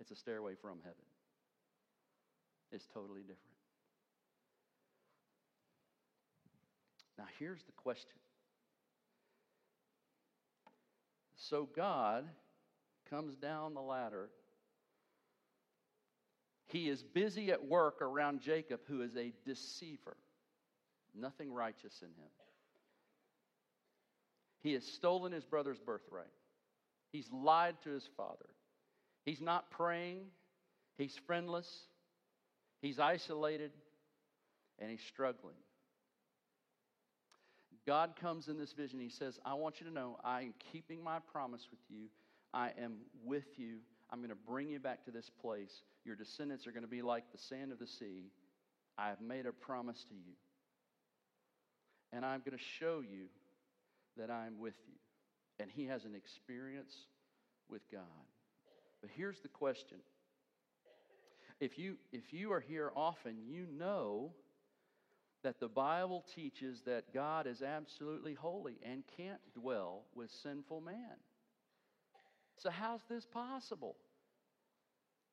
[0.00, 1.11] it's a stairway from heaven.
[2.72, 3.38] It's totally different.
[7.18, 8.18] Now, here's the question.
[11.36, 12.24] So, God
[13.10, 14.30] comes down the ladder.
[16.68, 20.16] He is busy at work around Jacob, who is a deceiver.
[21.14, 22.30] Nothing righteous in him.
[24.62, 26.26] He has stolen his brother's birthright.
[27.12, 28.48] He's lied to his father.
[29.24, 30.20] He's not praying.
[30.96, 31.68] He's friendless.
[32.82, 33.70] He's isolated.
[34.78, 35.54] And he's struggling.
[37.86, 38.98] God comes in this vision.
[39.00, 42.06] He says, I want you to know I am keeping my promise with you.
[42.52, 43.78] I am with you.
[44.10, 45.82] I'm going to bring you back to this place.
[46.04, 48.30] Your descendants are going to be like the sand of the sea.
[48.98, 50.34] I have made a promise to you.
[52.12, 53.26] And I'm going to show you
[54.16, 54.94] that I'm with you.
[55.60, 56.94] And he has an experience
[57.68, 58.02] with God.
[59.00, 59.98] But here's the question
[61.62, 64.32] if you, if you are here often, you know
[65.44, 71.14] that the Bible teaches that God is absolutely holy and can't dwell with sinful man.
[72.58, 73.94] So, how's this possible?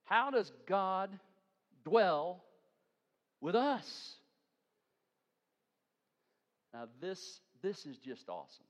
[0.03, 1.09] How does God
[1.83, 2.43] dwell
[3.41, 4.13] with us?
[6.75, 8.65] Now, this, this is just awesome.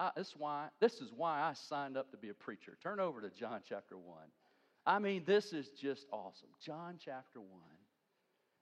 [0.00, 2.76] I, this, why, this is why I signed up to be a preacher.
[2.82, 4.16] Turn over to John chapter 1.
[4.88, 6.48] I mean, this is just awesome.
[6.64, 7.50] John chapter 1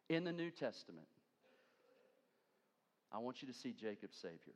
[0.09, 1.07] in the New Testament.
[3.13, 4.55] I want you to see Jacob's Savior.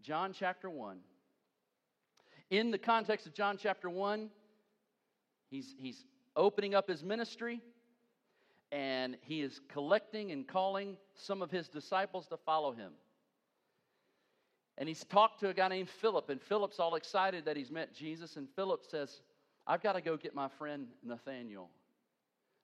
[0.00, 0.98] John chapter 1.
[2.50, 4.30] In the context of John chapter 1,
[5.50, 6.04] he's, he's
[6.36, 7.60] opening up his ministry
[8.70, 12.92] and he is collecting and calling some of his disciples to follow him.
[14.78, 17.92] And he's talked to a guy named Philip, and Philip's all excited that he's met
[17.92, 18.36] Jesus.
[18.36, 19.22] And Philip says,
[19.70, 21.70] I've got to go get my friend Nathaniel.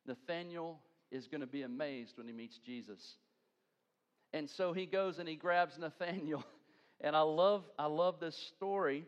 [0.09, 0.81] Nathaniel
[1.13, 3.19] is going to be amazed when he meets Jesus.
[4.33, 6.45] And so he goes and he grabs Nathaniel.
[7.03, 9.05] And I love, I love this story.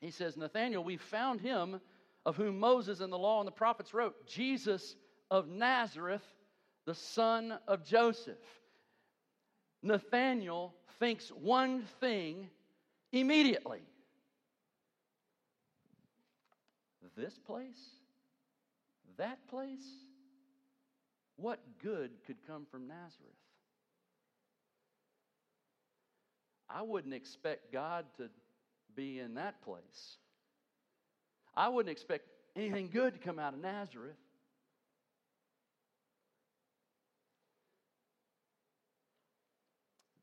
[0.00, 1.80] He says, Nathaniel, we found him
[2.24, 4.94] of whom Moses and the law and the prophets wrote, Jesus
[5.28, 6.22] of Nazareth,
[6.86, 8.38] the son of Joseph.
[9.82, 12.48] Nathanael thinks one thing
[13.10, 13.82] immediately
[17.16, 17.78] this place?
[19.16, 19.86] That place?
[21.36, 23.32] What good could come from Nazareth?
[26.68, 28.30] I wouldn't expect God to
[28.94, 30.16] be in that place.
[31.54, 34.16] I wouldn't expect anything good to come out of Nazareth.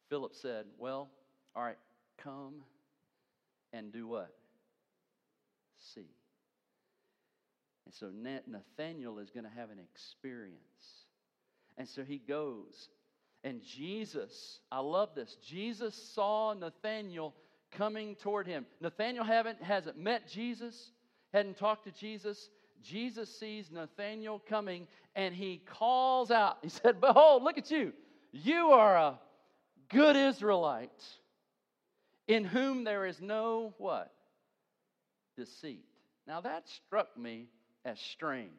[0.10, 1.10] Philip said, Well,
[1.56, 1.78] all right,
[2.17, 2.56] come
[3.71, 4.34] and do what?
[5.93, 6.08] See.
[7.89, 8.12] And so
[8.45, 11.08] Nathaniel is going to have an experience.
[11.75, 12.88] And so he goes.
[13.43, 15.38] And Jesus, I love this.
[15.43, 17.34] Jesus saw Nathaniel
[17.71, 18.67] coming toward him.
[18.80, 20.91] Nathaniel haven't, hasn't met Jesus,
[21.34, 22.49] hadn't talked to Jesus.
[22.84, 26.60] Jesus sees Nathaniel coming and he calls out.
[26.62, 27.91] He said, Behold, look at you.
[28.32, 29.19] You are a
[29.89, 31.04] good Israelite
[32.28, 34.13] in whom there is no what?
[35.36, 35.86] Deceit.
[36.28, 37.47] Now that struck me
[37.86, 38.50] as strange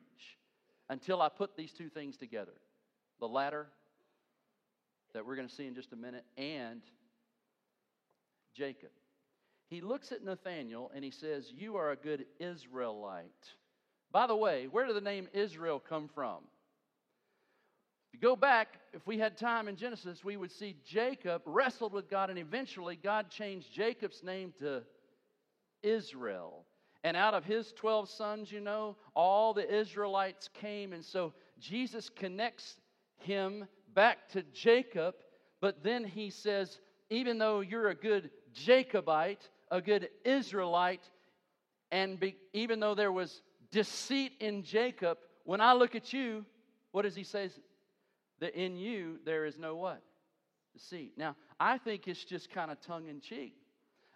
[0.88, 2.52] until I put these two things together
[3.20, 3.66] the ladder
[5.12, 6.80] that we're going to see in just a minute and
[8.56, 8.90] Jacob.
[9.68, 13.30] He looks at Nathanael and he says, You are a good Israelite.
[14.10, 16.38] By the way, where did the name Israel come from?
[18.08, 21.92] If you go back, if we had time in Genesis, we would see Jacob wrestled
[21.92, 24.82] with God, and eventually God changed Jacob's name to
[25.84, 26.64] Israel.
[27.02, 30.92] And out of his 12 sons, you know, all the Israelites came.
[30.92, 32.78] And so Jesus connects
[33.16, 35.14] him back to Jacob,
[35.60, 41.08] but then he says, even though you're a good Jacobite, a good Israelite,
[41.90, 46.44] and be, even though there was deceit in Jacob, when I look at you,
[46.92, 47.50] what does he say?
[48.40, 50.02] that in you there is no what?
[50.72, 51.12] Deceit.
[51.16, 53.54] Now, I think it's just kind of tongue in cheek.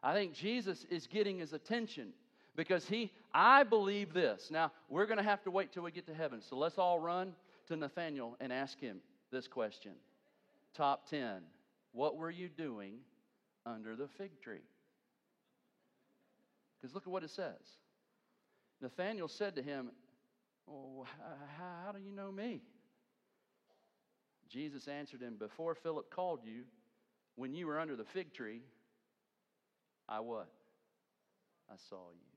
[0.03, 2.13] I think Jesus is getting his attention
[2.57, 4.51] because he, I believe this.
[4.51, 6.41] Now, we're going to have to wait till we get to heaven.
[6.41, 7.35] So let's all run
[7.67, 9.93] to Nathaniel and ask him this question
[10.75, 11.43] Top 10.
[11.93, 12.95] What were you doing
[13.65, 14.63] under the fig tree?
[16.81, 17.79] Because look at what it says.
[18.81, 19.91] Nathaniel said to him,
[20.69, 21.07] Oh,
[21.59, 22.63] how, how do you know me?
[24.49, 26.63] Jesus answered him, Before Philip called you,
[27.37, 28.61] when you were under the fig tree,
[30.09, 30.49] I what?
[31.71, 32.34] I saw you.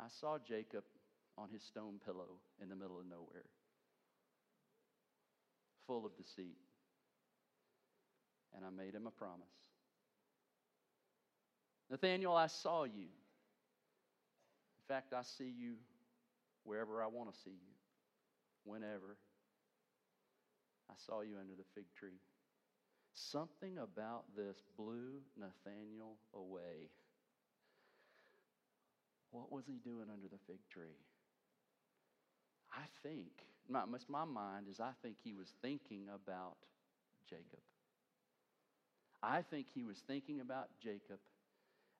[0.00, 0.84] I saw Jacob
[1.36, 3.46] on his stone pillow in the middle of nowhere,
[5.86, 6.58] full of deceit.
[8.56, 9.48] And I made him a promise.
[11.90, 13.08] Nathaniel, I saw you.
[14.78, 15.74] In fact, I see you
[16.62, 17.74] wherever I want to see you
[18.64, 19.16] whenever
[20.90, 22.20] I saw you under the fig tree.
[23.12, 26.90] Something about this blew Nathaniel away.
[29.34, 30.94] What was he doing under the fig tree?
[32.72, 33.32] I think,
[33.68, 36.56] my, my mind is I think he was thinking about
[37.28, 37.58] Jacob.
[39.24, 41.18] I think he was thinking about Jacob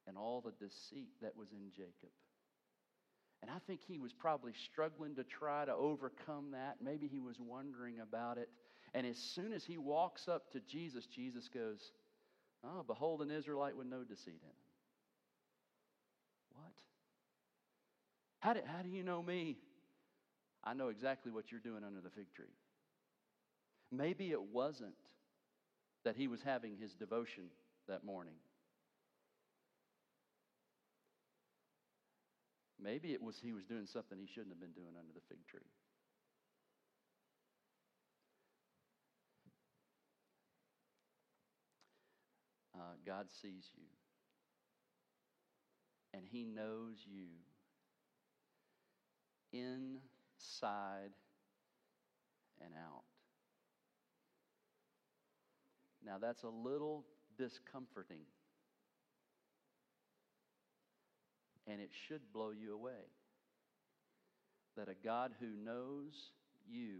[0.06, 2.12] and all the deceit that was in Jacob.
[3.42, 6.76] And I think he was probably struggling to try to overcome that.
[6.80, 8.48] Maybe he was wondering about it.
[8.94, 11.80] And as soon as he walks up to Jesus, Jesus goes,
[12.62, 14.56] Oh, behold, an Israelite with no deceit in him.
[16.52, 16.72] What?
[18.44, 19.56] How do, how do you know me?
[20.62, 22.52] I know exactly what you're doing under the fig tree.
[23.90, 24.92] Maybe it wasn't
[26.04, 27.44] that he was having his devotion
[27.88, 28.34] that morning.
[32.78, 35.38] Maybe it was he was doing something he shouldn't have been doing under the fig
[35.48, 35.60] tree.
[42.74, 43.84] Uh, God sees you,
[46.12, 47.28] and He knows you
[49.54, 51.12] inside
[52.60, 53.04] and out.
[56.04, 57.04] Now, that's a little
[57.38, 58.26] discomforting.
[61.66, 63.08] And it should blow you away
[64.76, 66.30] that a God who knows
[66.68, 66.96] you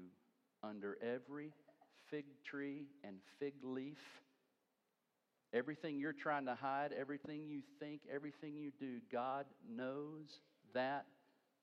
[0.62, 1.50] under every
[2.10, 3.98] fig tree and fig leaf,
[5.52, 10.40] everything you're trying to hide, everything you think, everything you do, God knows
[10.72, 11.04] that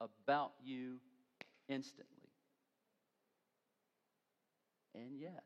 [0.01, 0.97] about you
[1.69, 2.07] instantly.
[4.95, 5.43] And yet,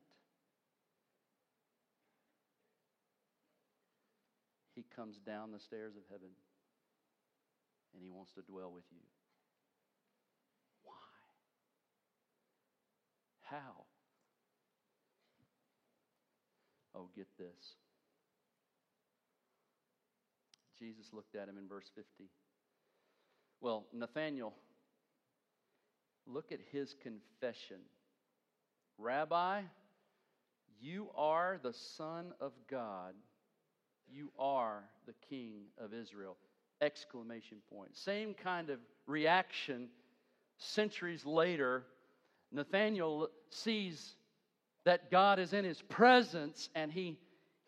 [4.76, 6.30] He comes down the stairs of heaven
[7.93, 9.06] and He wants to dwell with you.
[10.84, 10.93] Why?
[13.41, 13.86] How?
[16.95, 17.76] Oh, get this.
[20.80, 22.30] Jesus looked at him in verse 50.
[23.62, 24.53] Well, Nathanael,
[26.28, 27.78] look at his confession.
[28.97, 29.62] Rabbi,
[30.80, 33.14] you are the Son of God.
[34.08, 36.38] You are the King of Israel.
[36.82, 37.97] Exclamation point.
[37.97, 39.89] Same kind of reaction
[40.58, 41.84] centuries later.
[42.51, 44.16] Nathanael sees
[44.84, 47.18] that God is in his presence and he,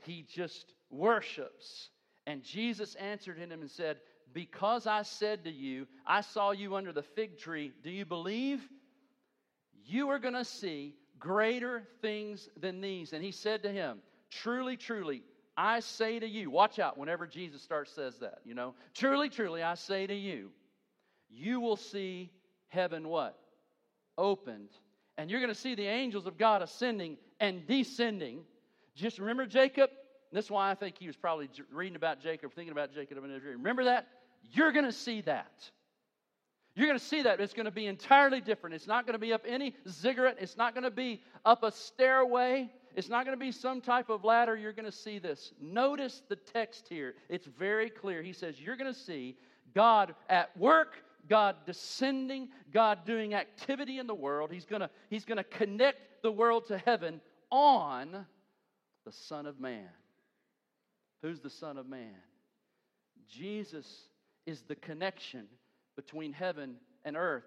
[0.03, 1.89] he just worships.
[2.25, 3.97] And Jesus answered him and said,
[4.37, 8.61] Because I said to you, I saw you under the fig tree, do you believe?
[9.83, 13.13] You are going to see greater things than these.
[13.13, 13.97] And he said to him,
[14.29, 15.23] Truly, truly,
[15.57, 18.75] I say to you, watch out whenever Jesus starts says that, you know.
[18.93, 20.51] Truly, truly, I say to you,
[21.31, 22.29] you will see
[22.67, 23.39] heaven what?
[24.19, 24.69] Opened.
[25.17, 28.41] And you're going to see the angels of God ascending and descending.
[28.93, 29.89] Just remember Jacob?
[30.31, 33.33] this is why I think he was probably reading about Jacob, thinking about Jacob in
[33.33, 33.53] Israel.
[33.53, 34.07] Remember that?
[34.43, 35.69] You're going to see that.
[36.75, 37.41] You're going to see that.
[37.41, 38.75] It's going to be entirely different.
[38.75, 40.37] It's not going to be up any ziggurat.
[40.39, 42.69] It's not going to be up a stairway.
[42.95, 44.55] It's not going to be some type of ladder.
[44.55, 45.53] You're going to see this.
[45.59, 47.15] Notice the text here.
[47.29, 48.21] It's very clear.
[48.21, 49.37] He says, You're going to see
[49.73, 54.51] God at work, God descending, God doing activity in the world.
[54.51, 58.25] He's going to, he's going to connect the world to heaven on
[59.05, 59.89] the Son of Man.
[61.21, 62.13] Who's the Son of Man?
[63.27, 64.09] Jesus
[64.47, 65.45] is the connection
[65.95, 67.43] between heaven and earth.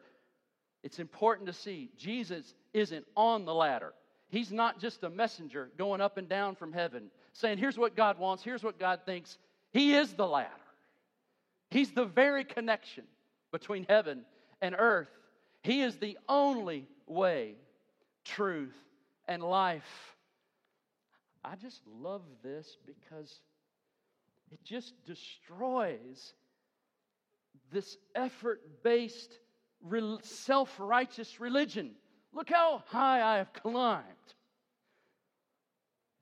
[0.84, 3.92] It's important to see Jesus isn't on the ladder.
[4.28, 8.18] He's not just a messenger going up and down from heaven saying, Here's what God
[8.18, 9.36] wants, here's what God thinks.
[9.72, 10.50] He is the ladder.
[11.70, 13.04] He's the very connection
[13.52, 14.24] between heaven
[14.60, 15.08] and earth.
[15.62, 17.54] He is the only way,
[18.24, 18.76] truth,
[19.28, 20.16] and life.
[21.44, 23.40] I just love this because
[24.50, 26.34] it just destroys
[27.70, 29.38] this effort based,
[30.22, 31.92] self righteous religion.
[32.32, 34.04] Look how high I have climbed.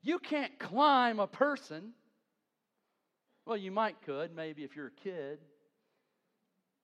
[0.01, 1.91] You can't climb a person.
[3.45, 5.39] Well, you might could, maybe if you're a kid.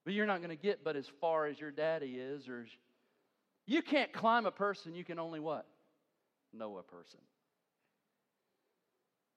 [0.04, 2.66] But you're not going to get but as far as your daddy is or
[3.66, 5.66] you can't climb a person, you can only what?
[6.52, 7.20] Know a person.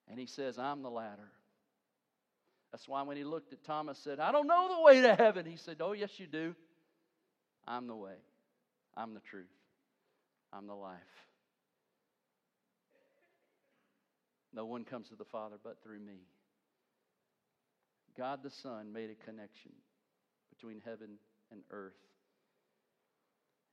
[0.07, 1.31] And he says, I'm the ladder.
[2.71, 5.45] That's why when he looked at Thomas said, I don't know the way to heaven.
[5.45, 6.55] He said, Oh, yes, you do.
[7.67, 8.15] I'm the way.
[8.95, 9.47] I'm the truth.
[10.53, 10.99] I'm the life.
[14.53, 16.21] No one comes to the Father but through me.
[18.17, 19.71] God the Son made a connection
[20.49, 21.17] between heaven
[21.51, 21.93] and earth.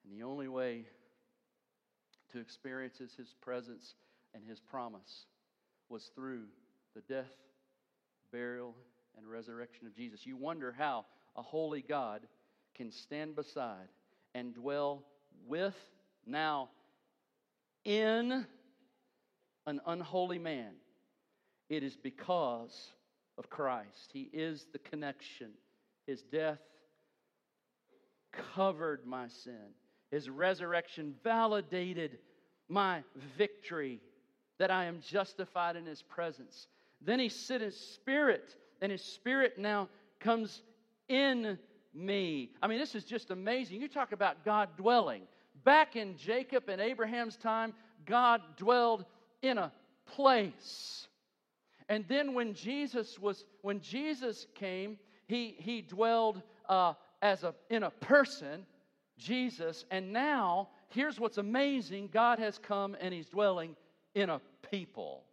[0.04, 0.84] And the only way
[2.32, 3.94] to experience his presence
[4.34, 5.26] and his promise
[5.88, 6.42] was through
[6.94, 7.32] the death,
[8.32, 8.74] burial,
[9.16, 10.26] and resurrection of Jesus.
[10.26, 11.06] You wonder how
[11.36, 12.26] a holy God
[12.74, 13.88] can stand beside
[14.34, 15.04] and dwell
[15.46, 15.74] with
[16.26, 16.70] now,
[17.84, 18.44] in
[19.66, 20.72] an unholy man,
[21.68, 22.90] it is because
[23.38, 24.10] of Christ.
[24.12, 25.50] He is the connection.
[26.06, 26.58] His death
[28.54, 29.72] covered my sin,
[30.10, 32.18] His resurrection validated
[32.68, 33.02] my
[33.38, 34.00] victory,
[34.58, 36.66] that I am justified in His presence.
[37.06, 39.88] Then He sent His Spirit, and His Spirit now
[40.20, 40.62] comes
[41.08, 41.58] in
[41.94, 42.50] me.
[42.62, 43.80] I mean, this is just amazing.
[43.80, 45.22] You talk about God dwelling.
[45.64, 47.72] Back in Jacob and Abraham's time,
[48.04, 49.04] God dwelled
[49.40, 49.72] in a
[50.04, 51.08] place.
[51.88, 57.84] And then when Jesus was when Jesus came, he he dwelled uh, as a in
[57.84, 58.66] a person,
[59.18, 59.84] Jesus.
[59.90, 63.76] And now here's what's amazing: God has come and He's dwelling
[64.14, 64.40] in a
[64.70, 65.24] people.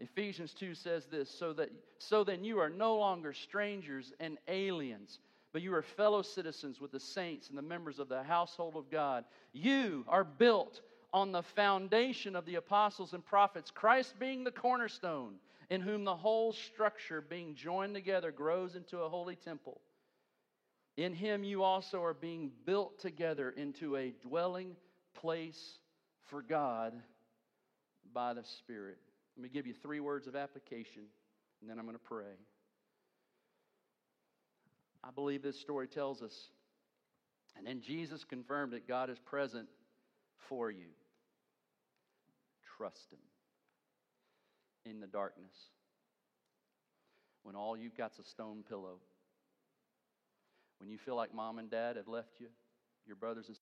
[0.00, 5.18] Ephesians 2 says this so that so then you are no longer strangers and aliens
[5.52, 8.90] but you are fellow citizens with the saints and the members of the household of
[8.90, 9.24] God.
[9.52, 10.82] You are built
[11.12, 15.34] on the foundation of the apostles and prophets, Christ being the cornerstone,
[15.70, 19.80] in whom the whole structure being joined together grows into a holy temple.
[20.96, 24.76] In him you also are being built together into a dwelling
[25.14, 25.78] place
[26.26, 26.92] for God
[28.12, 28.98] by the Spirit.
[29.38, 31.02] Let me give you three words of application,
[31.60, 32.34] and then I'm going to pray.
[35.04, 36.34] I believe this story tells us.
[37.56, 39.68] And then Jesus confirmed that God is present
[40.48, 40.88] for you.
[42.76, 43.20] Trust Him
[44.92, 45.54] in the darkness
[47.44, 48.96] when all you've got's a stone pillow.
[50.78, 52.48] When you feel like mom and dad have left you,
[53.06, 53.56] your brothers and